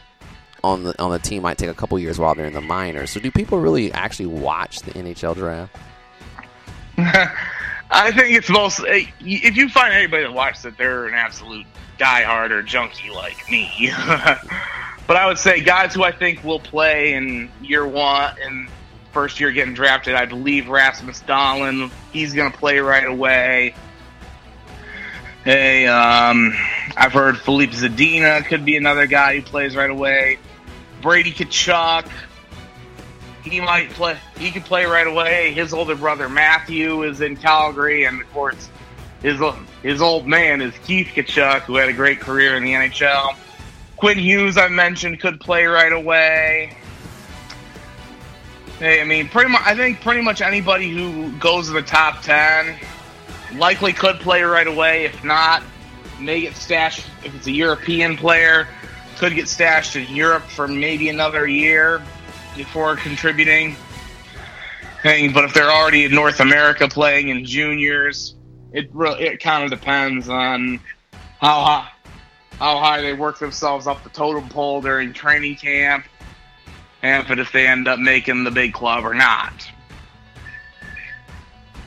on 0.64 0.84
the 0.84 1.02
on 1.02 1.12
the 1.12 1.20
team. 1.20 1.44
Might 1.44 1.58
take 1.58 1.70
a 1.70 1.74
couple 1.74 2.00
years 2.00 2.20
while 2.20 2.36
they're 2.36 2.46
in 2.46 2.54
the 2.54 2.62
minors. 2.62 3.12
So, 3.12 3.20
do 3.20 3.30
people 3.32 3.60
really 3.60 3.92
actually 3.92 4.28
watch 4.28 4.80
the 4.80 4.92
NHL 4.92 5.36
draft? 5.36 5.76
I 7.94 8.12
think 8.12 8.38
it's 8.38 8.50
most 8.50 8.80
if 8.88 9.58
you 9.58 9.68
find 9.68 9.94
anybody 9.94 10.24
that 10.24 10.34
watches 10.34 10.64
it, 10.64 10.78
they're 10.78 11.08
an 11.08 11.14
absolute 11.14 11.66
diehard 12.00 12.52
or 12.52 12.64
junkie 12.64 13.10
like 13.10 13.38
me. 13.52 13.92
but 15.06 15.18
I 15.18 15.26
would 15.28 15.38
say 15.38 15.60
guys 15.60 15.94
who 15.94 16.04
I 16.04 16.14
think 16.14 16.46
will 16.46 16.62
play 16.62 17.14
in 17.14 17.52
year 17.62 17.86
one 17.86 18.36
and 18.42 18.70
first 19.12 19.40
year 19.40 19.52
getting 19.52 19.74
drafted. 19.74 20.16
I 20.16 20.26
believe 20.26 20.68
Rasmus 20.68 21.22
Dahlin. 21.24 21.92
He's 22.12 22.34
going 22.34 22.52
to 22.52 22.58
play 22.58 22.80
right 22.80 23.08
away. 23.08 23.76
Hey, 25.44 25.88
um, 25.88 26.54
I've 26.96 27.14
heard 27.14 27.38
Philippe 27.40 27.74
Zadina 27.74 28.46
could 28.46 28.64
be 28.64 28.78
another 28.78 29.08
guy 29.08 29.38
who 29.38 29.42
plays 29.42 29.76
right 29.76 29.90
away. 29.90 30.38
Brady 31.02 31.32
Tkachuk. 31.32 32.08
He 33.44 33.60
might 33.60 33.90
play. 33.90 34.20
He 34.38 34.52
could 34.52 34.66
play 34.66 34.86
right 34.86 35.08
away. 35.08 35.52
His 35.54 35.74
older 35.74 35.96
brother 35.96 36.30
Matthew 36.30 37.02
is 37.04 37.22
in 37.22 37.36
Calgary, 37.38 38.04
and 38.06 38.22
of 38.22 38.32
course, 38.32 38.70
his 39.24 39.42
his 39.82 40.00
old 40.00 40.28
man 40.28 40.62
is 40.62 40.76
Keith 40.86 41.08
Tkachuk, 41.08 41.62
who 41.62 41.76
had 41.76 41.90
a 41.90 41.94
great 41.94 42.20
career 42.20 42.56
in 42.56 42.64
the 42.64 42.74
NHL. 42.74 43.36
Quinn 43.98 44.20
Hughes, 44.20 44.58
I 44.58 44.68
mentioned, 44.68 45.20
could 45.20 45.40
play 45.40 45.66
right 45.66 45.92
away. 45.92 46.78
Hey, 48.82 49.00
I 49.00 49.04
mean, 49.04 49.30
pretty 49.30 49.52
much. 49.52 49.62
I 49.64 49.76
think 49.76 50.02
pretty 50.02 50.22
much 50.22 50.42
anybody 50.42 50.90
who 50.90 51.32
goes 51.34 51.68
to 51.68 51.74
the 51.74 51.84
top 51.84 52.24
ten 52.24 52.80
likely 53.54 53.94
could 53.94 54.20
play 54.22 54.42
right 54.42 54.66
away. 54.66 55.06
If 55.06 55.24
not, 55.24 55.62
may 56.20 56.42
get 56.42 56.56
stashed. 56.56 57.06
If 57.24 57.36
it's 57.36 57.46
a 57.46 57.52
European 57.52 58.18
player, 58.18 58.68
could 59.18 59.36
get 59.36 59.48
stashed 59.48 59.96
in 59.96 60.16
Europe 60.16 60.42
for 60.42 60.68
maybe 60.68 61.10
another 61.10 61.46
year 61.46 62.02
before 62.58 62.96
contributing. 62.96 63.76
But 65.04 65.44
if 65.44 65.54
they're 65.54 65.70
already 65.70 66.06
in 66.06 66.16
North 66.16 66.40
America 66.40 66.88
playing 66.88 67.30
in 67.30 67.46
juniors, 67.46 68.34
it 68.74 68.90
really 68.96 69.26
it 69.26 69.44
kind 69.44 69.64
of 69.64 69.70
depends 69.70 70.28
on 70.28 70.80
how 71.40 71.62
high 71.62 71.90
how 72.58 72.80
high 72.80 73.02
they 73.02 73.14
work 73.14 73.38
themselves 73.38 73.86
up 73.86 74.04
the 74.04 74.10
totem 74.10 74.50
pole 74.50 74.82
during 74.82 75.14
training 75.14 75.58
camp, 75.58 76.08
and 77.04 77.40
if 77.40 77.52
they 77.52 77.68
end 77.68 77.88
up 77.88 78.00
making 78.00 78.44
the 78.44 78.52
big 78.52 78.74
club 78.74 79.06
or 79.06 79.14
not. 79.14 79.54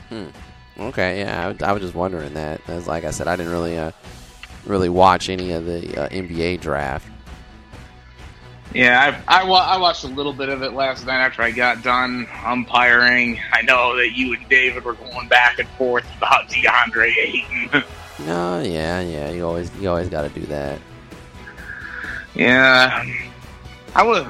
Hmm. 0.09 0.25
Okay, 0.77 1.19
yeah, 1.19 1.45
I, 1.45 1.47
was- 1.49 1.61
I 1.61 1.71
was 1.71 1.81
just 1.81 1.95
wondering 1.95 2.33
that. 2.33 2.61
As 2.67 2.87
like 2.87 3.05
I 3.05 3.11
said, 3.11 3.27
I 3.27 3.35
didn't 3.35 3.51
really 3.51 3.77
uh, 3.77 3.91
really 4.65 4.89
watch 4.89 5.29
any 5.29 5.51
of 5.51 5.65
the 5.65 6.03
uh, 6.03 6.09
NBA 6.09 6.59
draft. 6.61 7.07
Yeah, 8.73 9.21
I, 9.29 9.41
I, 9.41 9.43
wa- 9.45 9.65
I 9.65 9.77
watched 9.77 10.03
a 10.03 10.07
little 10.07 10.33
bit 10.33 10.49
of 10.49 10.61
it 10.61 10.73
last 10.73 11.05
night 11.05 11.19
after 11.23 11.41
I 11.43 11.51
got 11.51 11.81
done 11.81 12.27
umpiring. 12.43 13.39
I 13.53 13.61
know 13.61 13.95
that 13.95 14.11
you 14.17 14.33
and 14.33 14.49
David 14.49 14.83
were 14.83 14.95
going 14.95 15.29
back 15.29 15.59
and 15.59 15.67
forth 15.77 16.05
about 16.17 16.49
DeAndre 16.49 17.15
Ayton. 17.17 17.83
No, 18.19 18.61
yeah, 18.61 19.01
yeah, 19.01 19.29
you 19.31 19.45
always 19.45 19.69
you 19.75 19.89
always 19.89 20.07
got 20.07 20.21
to 20.21 20.29
do 20.29 20.45
that. 20.47 20.79
yeah, 22.33 23.03
I 23.93 24.03
was. 24.03 24.25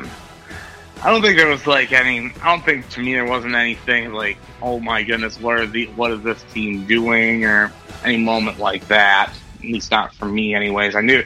I 1.06 1.12
don't 1.12 1.22
think 1.22 1.38
there 1.38 1.48
was 1.48 1.68
like 1.68 1.92
any. 1.92 2.32
I 2.42 2.50
don't 2.50 2.66
think 2.66 2.90
to 2.90 3.00
me 3.00 3.14
there 3.14 3.26
wasn't 3.26 3.54
anything 3.54 4.12
like, 4.12 4.38
oh 4.60 4.80
my 4.80 5.04
goodness, 5.04 5.40
what 5.40 5.60
are 5.60 5.68
the 5.68 5.86
what 5.90 6.10
is 6.10 6.24
this 6.24 6.42
team 6.52 6.88
doing, 6.88 7.46
or 7.46 7.72
any 8.04 8.18
moment 8.18 8.58
like 8.58 8.88
that. 8.88 9.32
At 9.60 9.62
least 9.62 9.92
not 9.92 10.16
for 10.16 10.26
me, 10.26 10.56
anyways. 10.56 10.96
I 10.96 11.02
knew. 11.02 11.24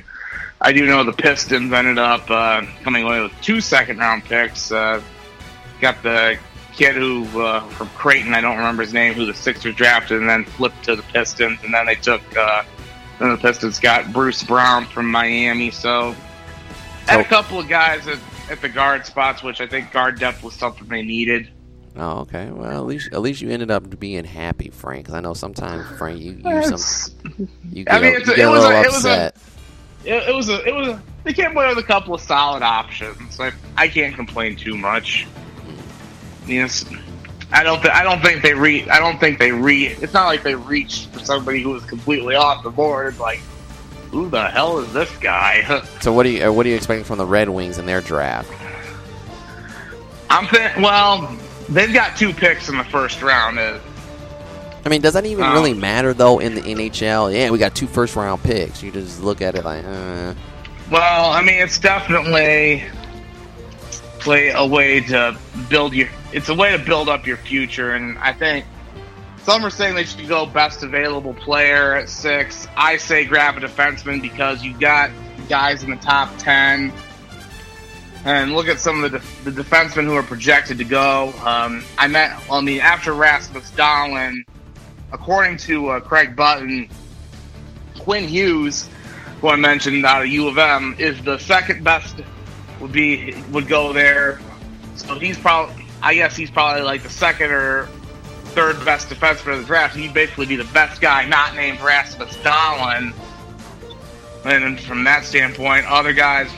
I 0.59 0.73
do 0.73 0.85
know 0.85 1.05
the 1.05 1.13
Pistons 1.13 1.71
ended 1.71 1.97
up 1.97 2.29
uh, 2.29 2.65
coming 2.83 3.05
away 3.05 3.21
with 3.21 3.31
two 3.41 3.61
second 3.61 3.99
round 3.99 4.25
picks. 4.25 4.69
Uh, 4.69 5.01
got 5.79 6.03
the 6.03 6.37
kid 6.73 6.95
who 6.95 7.41
uh, 7.41 7.61
from 7.69 7.87
Creighton, 7.89 8.33
I 8.33 8.41
don't 8.41 8.57
remember 8.57 8.83
his 8.83 8.93
name, 8.93 9.13
who 9.13 9.25
the 9.25 9.33
Sixers 9.33 9.75
drafted, 9.75 10.19
and 10.19 10.29
then 10.29 10.43
flipped 10.43 10.83
to 10.83 10.97
the 10.97 11.03
Pistons, 11.03 11.57
and 11.63 11.73
then 11.73 11.85
they 11.85 11.95
took. 11.95 12.21
Uh, 12.35 12.63
then 13.17 13.29
the 13.31 13.37
Pistons 13.37 13.79
got 13.79 14.11
Bruce 14.11 14.43
Brown 14.43 14.85
from 14.87 15.09
Miami. 15.09 15.71
So 15.71 16.13
had 17.05 17.21
a 17.21 17.23
couple 17.23 17.59
of 17.59 17.69
guys 17.69 18.05
at, 18.07 18.19
at 18.49 18.61
the 18.61 18.69
guard 18.69 19.05
spots, 19.05 19.43
which 19.43 19.61
I 19.61 19.67
think 19.67 19.91
guard 19.91 20.19
depth 20.19 20.43
was 20.43 20.53
something 20.53 20.87
they 20.87 21.01
needed. 21.03 21.49
Oh, 21.95 22.19
okay. 22.19 22.49
Well, 22.51 22.69
at 22.71 22.85
least 22.85 23.11
at 23.13 23.21
least 23.21 23.41
you 23.41 23.49
ended 23.49 23.71
up 23.71 23.99
being 23.99 24.23
happy, 24.23 24.69
Frank. 24.69 25.03
Because 25.05 25.15
I 25.15 25.19
know 25.21 25.33
sometimes 25.33 25.85
Frank, 25.97 26.19
you 26.19 26.39
you 26.43 26.77
some 26.77 27.13
you 27.71 27.83
get, 27.85 27.93
I 27.93 27.99
mean, 27.99 28.13
a, 28.13 28.17
it's 28.17 28.27
you 28.27 28.33
a- 28.33 28.35
get 28.37 28.39
it 28.39 28.47
a 28.47 28.51
was 28.51 28.61
little 28.63 28.77
a- 28.77 28.81
it 28.81 28.85
was 28.91 29.05
a- 29.05 29.09
upset. 29.25 29.35
It, 30.05 30.29
it 30.29 30.33
was 30.35 30.47
a, 30.49 30.65
it 30.65 30.73
was 30.73 30.87
a, 30.89 31.01
they 31.25 31.33
came 31.33 31.51
away 31.51 31.67
with 31.67 31.77
a 31.77 31.83
couple 31.83 32.13
of 32.13 32.21
solid 32.21 32.63
options. 32.63 33.37
I, 33.39 33.51
I 33.75 33.89
can't 33.89 34.15
complain 34.15 34.55
too 34.55 34.77
much. 34.77 35.27
Yes, 36.47 36.85
I 37.51 37.63
don't, 37.63 37.81
th- 37.81 37.93
I 37.93 38.03
don't 38.03 38.21
think 38.21 38.41
they 38.41 38.53
re, 38.53 38.87
I 38.89 38.99
don't 38.99 39.19
think 39.19 39.39
they 39.39 39.51
re. 39.51 39.87
It's 39.87 40.13
not 40.13 40.27
like 40.27 40.41
they 40.43 40.55
reached 40.55 41.09
for 41.09 41.19
somebody 41.19 41.61
who 41.61 41.71
was 41.71 41.83
completely 41.83 42.35
off 42.35 42.63
the 42.63 42.69
board. 42.69 43.17
Like, 43.19 43.41
who 44.11 44.29
the 44.29 44.47
hell 44.49 44.79
is 44.79 44.91
this 44.93 45.15
guy? 45.17 45.81
So 46.01 46.13
what 46.13 46.23
do 46.23 46.29
you 46.29 46.47
uh, 46.47 46.51
what 46.51 46.65
are 46.65 46.69
you 46.69 46.75
expecting 46.75 47.03
from 47.03 47.17
the 47.17 47.25
Red 47.25 47.49
Wings 47.49 47.77
in 47.77 47.85
their 47.85 48.01
draft? 48.01 48.49
I'm 50.29 50.45
thinking, 50.47 50.81
well, 50.83 51.35
they've 51.67 51.93
got 51.93 52.15
two 52.17 52.33
picks 52.33 52.69
in 52.69 52.77
the 52.77 52.83
first 52.85 53.21
round. 53.21 53.59
Uh, 53.59 53.79
I 54.85 54.89
mean, 54.89 55.01
does 55.01 55.13
that 55.13 55.25
even 55.25 55.43
Um, 55.43 55.53
really 55.53 55.73
matter 55.73 56.13
though 56.13 56.39
in 56.39 56.55
the 56.55 56.61
NHL? 56.61 57.33
Yeah, 57.33 57.49
we 57.51 57.57
got 57.57 57.75
two 57.75 57.87
first 57.87 58.15
round 58.15 58.41
picks. 58.43 58.81
You 58.81 58.91
just 58.91 59.21
look 59.21 59.41
at 59.41 59.55
it 59.55 59.65
like, 59.65 59.83
uh, 59.83 60.33
Well, 60.89 61.31
I 61.31 61.41
mean, 61.41 61.55
it's 61.61 61.77
definitely 61.79 62.83
play 64.19 64.49
a 64.49 64.65
way 64.65 65.01
to 65.01 65.37
build 65.69 65.93
your. 65.93 66.07
It's 66.31 66.49
a 66.49 66.53
way 66.53 66.71
to 66.75 66.83
build 66.83 67.09
up 67.09 67.25
your 67.27 67.37
future, 67.37 67.91
and 67.93 68.17
I 68.19 68.33
think 68.33 68.65
some 69.49 69.65
are 69.65 69.71
saying 69.71 69.95
they 69.95 70.03
should 70.03 70.27
go 70.27 70.45
best 70.45 70.83
available 70.83 71.33
player 71.33 71.95
at 71.95 72.07
six. 72.07 72.67
I 72.77 72.97
say 72.97 73.25
grab 73.25 73.57
a 73.57 73.61
defenseman 73.61 74.21
because 74.21 74.61
you've 74.61 74.79
got 74.79 75.09
guys 75.49 75.81
in 75.81 75.89
the 75.89 75.95
top 75.95 76.37
ten. 76.37 76.93
And 78.25 78.53
look 78.53 78.67
at 78.67 78.77
some 78.77 79.03
of 79.03 79.11
the, 79.11 79.17
def- 79.17 79.43
the 79.45 79.49
defensemen 79.49 80.03
who 80.03 80.13
are 80.13 80.21
projected 80.21 80.77
to 80.77 80.83
go. 80.83 81.33
Um, 81.43 81.83
I 81.97 82.07
met, 82.07 82.39
I 82.51 82.61
mean, 82.61 82.79
after 82.79 83.11
Rasmus 83.11 83.71
Dahlin, 83.71 84.45
according 85.11 85.57
to 85.57 85.89
uh, 85.89 85.99
Craig 85.99 86.35
Button, 86.35 86.87
Quinn 87.97 88.27
Hughes, 88.27 88.87
who 89.41 89.47
I 89.47 89.55
mentioned 89.55 90.05
out 90.05 90.21
of 90.21 90.27
U 90.27 90.47
of 90.47 90.59
M, 90.59 90.95
is 90.99 91.19
the 91.23 91.39
second 91.39 91.83
best. 91.83 92.21
Would 92.81 92.91
be 92.91 93.33
would 93.49 93.67
go 93.67 93.93
there. 93.93 94.39
So 94.93 95.17
he's 95.17 95.39
probably, 95.39 95.87
I 96.03 96.13
guess 96.13 96.35
he's 96.35 96.51
probably 96.51 96.83
like 96.83 97.01
the 97.01 97.09
second 97.09 97.49
or 97.49 97.89
third 98.49 98.83
best 98.85 99.09
defenseman 99.09 99.53
of 99.53 99.59
the 99.59 99.65
draft. 99.65 99.95
He'd 99.95 100.13
basically 100.13 100.45
be 100.45 100.55
the 100.55 100.71
best 100.73 101.01
guy 101.01 101.25
not 101.25 101.55
named 101.55 101.79
Rasmus 101.81 102.35
Dahlin. 102.37 103.13
And 104.45 104.79
from 104.79 105.03
that 105.03 105.25
standpoint, 105.25 105.85
other 105.85 106.13
guys 106.13 106.49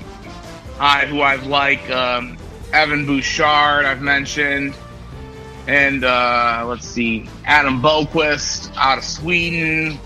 I 0.79 1.05
who 1.05 1.21
I've 1.21 1.45
like 1.45 1.87
um, 1.91 2.37
Evan 2.73 3.05
Bouchard, 3.05 3.85
I've 3.85 4.01
mentioned, 4.01 4.73
and 5.67 6.03
uh, 6.03 6.65
let's 6.67 6.87
see, 6.87 7.29
Adam 7.45 7.81
Boqvist 7.81 8.75
out 8.75 8.97
of 8.97 9.03
Sweden. 9.03 9.99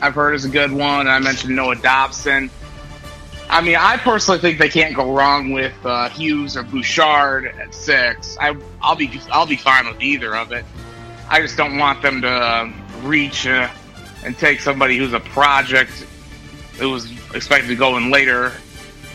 I've 0.00 0.14
heard 0.14 0.34
is 0.34 0.44
a 0.44 0.48
good 0.48 0.70
one. 0.70 1.08
I 1.08 1.18
mentioned 1.18 1.56
Noah 1.56 1.76
Dobson. 1.76 2.48
I 3.50 3.60
mean, 3.60 3.76
I 3.76 3.96
personally 3.96 4.40
think 4.40 4.58
they 4.58 4.68
can't 4.68 4.94
go 4.94 5.12
wrong 5.12 5.50
with 5.50 5.74
uh, 5.84 6.08
Hughes 6.10 6.56
or 6.56 6.62
Bouchard 6.62 7.46
at 7.46 7.74
six. 7.74 8.36
I, 8.40 8.56
I'll 8.80 8.96
be 8.96 9.20
I'll 9.32 9.46
be 9.46 9.56
fine 9.56 9.86
with 9.86 10.00
either 10.00 10.36
of 10.36 10.52
it. 10.52 10.64
I 11.34 11.40
just 11.40 11.56
don't 11.56 11.78
want 11.78 12.00
them 12.00 12.22
to 12.22 12.28
uh, 12.28 12.72
reach 13.02 13.44
uh, 13.44 13.68
and 14.24 14.38
take 14.38 14.60
somebody 14.60 14.96
who's 14.96 15.14
a 15.14 15.18
project 15.18 15.90
who 16.78 16.90
was 16.90 17.10
expected 17.34 17.66
to 17.66 17.74
go 17.74 17.96
in 17.96 18.12
later 18.12 18.52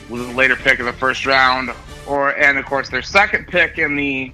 with 0.09 0.29
a 0.29 0.33
later 0.33 0.57
pick 0.57 0.81
in 0.81 0.85
the 0.85 0.91
first 0.91 1.25
round, 1.25 1.71
or 2.05 2.35
and 2.35 2.57
of 2.57 2.65
course 2.65 2.89
their 2.89 3.01
second 3.01 3.47
pick 3.47 3.77
in 3.77 3.95
the 3.95 4.33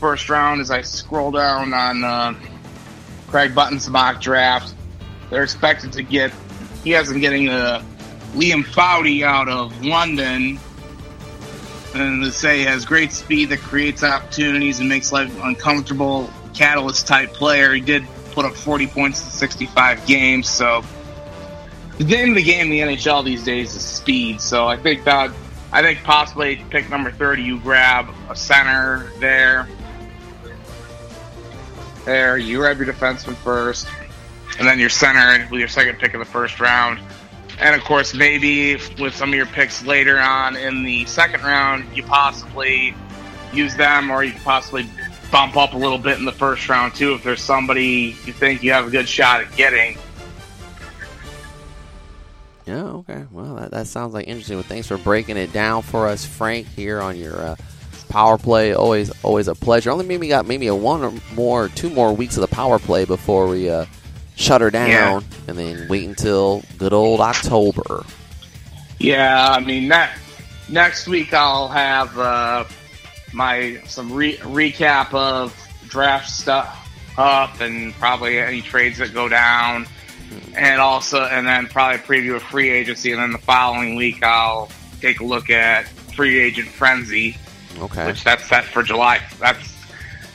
first 0.00 0.28
round. 0.28 0.60
As 0.60 0.70
I 0.70 0.82
scroll 0.82 1.30
down 1.30 1.72
on 1.72 2.04
uh, 2.04 2.34
Craig 3.28 3.54
Button's 3.54 3.88
mock 3.88 4.20
draft, 4.20 4.74
they're 5.30 5.44
expected 5.44 5.94
to 5.94 6.02
get. 6.02 6.30
He 6.82 6.90
has 6.90 7.08
them 7.08 7.20
getting 7.20 7.48
a 7.48 7.82
Liam 8.34 8.64
Foudy 8.64 9.22
out 9.22 9.48
of 9.48 9.82
London, 9.82 10.60
and 11.94 12.22
they 12.22 12.28
say 12.28 12.58
he 12.58 12.64
has 12.64 12.84
great 12.84 13.12
speed 13.12 13.48
that 13.48 13.60
creates 13.60 14.04
opportunities 14.04 14.80
and 14.80 14.90
makes 14.90 15.10
life 15.10 15.34
uncomfortable. 15.42 16.28
Catalyst 16.54 17.06
type 17.06 17.32
player. 17.32 17.74
He 17.74 17.80
did 17.80 18.04
put 18.32 18.44
up 18.44 18.54
40 18.54 18.86
points 18.88 19.24
in 19.24 19.30
65 19.30 20.06
games, 20.06 20.48
so 20.48 20.82
the 21.98 22.04
name 22.04 22.30
of 22.30 22.36
the 22.36 22.42
game 22.42 22.62
in 22.62 22.70
the 22.70 22.80
NHL 22.80 23.24
these 23.24 23.44
days 23.44 23.74
is 23.74 23.84
speed. 23.84 24.40
So 24.40 24.66
I 24.66 24.76
think 24.76 25.04
that 25.04 25.30
I 25.74 25.82
think 25.82 26.04
possibly 26.04 26.64
pick 26.70 26.88
number 26.88 27.10
30, 27.10 27.42
you 27.42 27.58
grab 27.58 28.08
a 28.30 28.36
center 28.36 29.10
there. 29.18 29.68
There, 32.04 32.38
you 32.38 32.58
grab 32.58 32.78
your 32.78 32.86
defenseman 32.86 33.34
first, 33.34 33.88
and 34.58 34.68
then 34.68 34.78
your 34.78 34.88
center 34.88 35.48
with 35.50 35.58
your 35.58 35.68
second 35.68 35.98
pick 35.98 36.14
of 36.14 36.20
the 36.20 36.26
first 36.26 36.60
round. 36.60 37.00
And 37.58 37.74
of 37.74 37.82
course, 37.82 38.14
maybe 38.14 38.76
with 39.00 39.16
some 39.16 39.30
of 39.30 39.34
your 39.34 39.46
picks 39.46 39.84
later 39.84 40.18
on 40.18 40.54
in 40.54 40.84
the 40.84 41.06
second 41.06 41.42
round, 41.42 41.84
you 41.96 42.04
possibly 42.04 42.94
use 43.52 43.74
them, 43.74 44.10
or 44.10 44.22
you 44.22 44.34
possibly 44.44 44.88
bump 45.34 45.56
up 45.56 45.72
a 45.72 45.76
little 45.76 45.98
bit 45.98 46.16
in 46.16 46.24
the 46.24 46.30
first 46.30 46.68
round 46.68 46.94
too 46.94 47.12
if 47.14 47.24
there's 47.24 47.40
somebody 47.42 48.16
you 48.24 48.32
think 48.32 48.62
you 48.62 48.70
have 48.70 48.86
a 48.86 48.90
good 48.90 49.08
shot 49.08 49.40
at 49.40 49.56
getting. 49.56 49.98
Yeah, 52.66 52.84
okay. 52.84 53.24
Well, 53.32 53.56
that, 53.56 53.72
that 53.72 53.88
sounds 53.88 54.14
like 54.14 54.28
interesting. 54.28 54.56
Well, 54.58 54.62
thanks 54.62 54.86
for 54.86 54.96
breaking 54.96 55.36
it 55.36 55.52
down 55.52 55.82
for 55.82 56.06
us, 56.06 56.24
Frank, 56.24 56.68
here 56.68 57.00
on 57.00 57.16
your 57.16 57.36
uh, 57.36 57.56
power 58.10 58.38
play. 58.38 58.74
Always, 58.74 59.10
always 59.24 59.48
a 59.48 59.56
pleasure. 59.56 59.90
Only 59.90 60.06
maybe 60.06 60.28
got 60.28 60.46
maybe 60.46 60.68
a 60.68 60.74
one 60.74 61.02
or 61.02 61.12
more, 61.34 61.68
two 61.68 61.90
more 61.90 62.14
weeks 62.14 62.36
of 62.36 62.40
the 62.42 62.54
power 62.54 62.78
play 62.78 63.04
before 63.04 63.48
we 63.48 63.68
uh, 63.68 63.86
shut 64.36 64.60
her 64.60 64.70
down, 64.70 64.88
Yeah. 64.88 65.20
and 65.48 65.58
then 65.58 65.88
wait 65.88 66.08
until 66.08 66.62
good 66.78 66.92
old 66.92 67.20
October. 67.20 68.04
Yeah, 69.00 69.48
I 69.50 69.58
mean 69.58 69.88
that 69.88 70.16
next 70.68 71.08
week 71.08 71.34
I'll 71.34 71.68
have 71.68 72.16
uh, 72.16 72.64
my 73.34 73.80
some 73.86 74.12
re- 74.12 74.36
recap 74.38 75.12
of 75.12 75.54
draft 75.88 76.30
stuff 76.30 76.80
up 77.18 77.60
and 77.60 77.92
probably 77.94 78.38
any 78.38 78.62
trades 78.62 78.98
that 78.98 79.12
go 79.12 79.28
down, 79.28 79.86
and 80.56 80.80
also 80.80 81.22
and 81.24 81.46
then 81.46 81.66
probably 81.66 81.98
preview 81.98 82.36
of 82.36 82.42
free 82.42 82.70
agency, 82.70 83.12
and 83.12 83.20
then 83.20 83.32
the 83.32 83.38
following 83.38 83.96
week 83.96 84.22
I'll 84.22 84.70
take 85.00 85.20
a 85.20 85.24
look 85.24 85.50
at 85.50 85.86
free 86.16 86.38
agent 86.40 86.68
frenzy, 86.68 87.36
Okay. 87.78 88.06
which 88.06 88.24
that's 88.24 88.44
set 88.48 88.64
for 88.64 88.82
July. 88.82 89.20
That's 89.38 89.74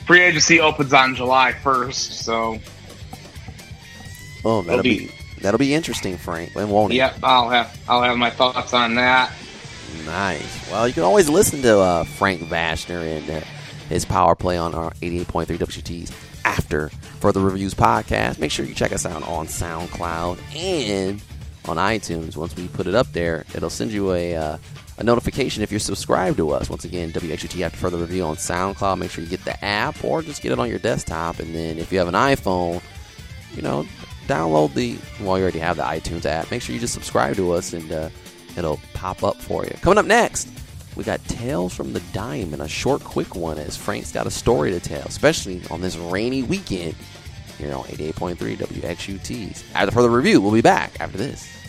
free 0.06 0.20
agency 0.22 0.60
opens 0.60 0.92
on 0.92 1.14
July 1.14 1.52
first, 1.52 2.24
so 2.24 2.58
oh, 4.44 4.62
that'll 4.62 4.82
be- 4.82 5.06
be 5.08 5.10
that'll 5.40 5.58
be 5.58 5.74
interesting, 5.74 6.16
Frank. 6.16 6.54
Won't 6.54 6.92
it? 6.92 6.96
yep, 6.96 7.16
I'll 7.22 7.48
have 7.50 7.78
I'll 7.88 8.02
have 8.02 8.16
my 8.16 8.30
thoughts 8.30 8.72
on 8.74 8.94
that. 8.96 9.32
Nice. 10.10 10.70
Well, 10.72 10.88
you 10.88 10.94
can 10.94 11.04
always 11.04 11.28
listen 11.28 11.62
to 11.62 11.78
uh, 11.78 12.02
Frank 12.02 12.40
Vashner 12.42 13.18
and 13.18 13.30
uh, 13.30 13.40
his 13.88 14.04
power 14.04 14.34
play 14.34 14.58
on 14.58 14.74
our 14.74 14.90
88.3 14.94 15.46
WTs 15.56 16.12
after 16.44 16.88
Further 17.20 17.38
Reviews 17.38 17.74
podcast. 17.74 18.40
Make 18.40 18.50
sure 18.50 18.64
you 18.64 18.74
check 18.74 18.92
us 18.92 19.06
out 19.06 19.22
on 19.22 19.46
SoundCloud 19.46 20.38
and 20.56 21.22
on 21.68 21.76
iTunes. 21.76 22.36
Once 22.36 22.56
we 22.56 22.66
put 22.66 22.88
it 22.88 22.96
up 22.96 23.12
there, 23.12 23.44
it'll 23.54 23.70
send 23.70 23.92
you 23.92 24.12
a, 24.12 24.34
uh, 24.34 24.58
a 24.98 25.04
notification 25.04 25.62
if 25.62 25.70
you're 25.70 25.78
subscribed 25.78 26.38
to 26.38 26.50
us. 26.50 26.68
Once 26.68 26.84
again, 26.84 27.12
WXUT 27.12 27.62
after 27.62 27.78
Further 27.78 27.98
Review 27.98 28.24
on 28.24 28.34
SoundCloud. 28.34 28.98
Make 28.98 29.12
sure 29.12 29.22
you 29.22 29.30
get 29.30 29.44
the 29.44 29.64
app 29.64 30.02
or 30.04 30.22
just 30.22 30.42
get 30.42 30.50
it 30.50 30.58
on 30.58 30.68
your 30.68 30.80
desktop. 30.80 31.38
And 31.38 31.54
then 31.54 31.78
if 31.78 31.92
you 31.92 32.00
have 32.00 32.08
an 32.08 32.14
iPhone, 32.14 32.82
you 33.54 33.62
know, 33.62 33.86
download 34.26 34.74
the. 34.74 34.98
Well, 35.24 35.38
you 35.38 35.44
already 35.44 35.60
have 35.60 35.76
the 35.76 35.84
iTunes 35.84 36.26
app. 36.26 36.50
Make 36.50 36.62
sure 36.62 36.74
you 36.74 36.80
just 36.80 36.94
subscribe 36.94 37.36
to 37.36 37.52
us, 37.52 37.72
and 37.72 37.92
uh, 37.92 38.10
it'll 38.56 38.80
pop 38.94 39.22
up 39.22 39.36
for 39.36 39.64
you. 39.64 39.72
Coming 39.80 39.98
up 39.98 40.06
next, 40.06 40.48
we 40.96 41.04
got 41.04 41.24
Tales 41.24 41.74
from 41.74 41.92
the 41.92 42.00
Diamond, 42.12 42.62
a 42.62 42.68
short, 42.68 43.02
quick 43.02 43.34
one, 43.34 43.58
as 43.58 43.76
Frank's 43.76 44.12
got 44.12 44.26
a 44.26 44.30
story 44.30 44.70
to 44.70 44.80
tell, 44.80 45.06
especially 45.06 45.62
on 45.70 45.80
this 45.80 45.96
rainy 45.96 46.42
weekend 46.42 46.94
here 47.58 47.74
on 47.74 47.84
88.3 47.84 48.56
WXUTs. 48.56 49.64
After 49.74 49.86
the 49.86 49.92
further 49.92 50.10
review, 50.10 50.40
we'll 50.40 50.52
be 50.52 50.62
back 50.62 51.00
after 51.00 51.18
this. 51.18 51.59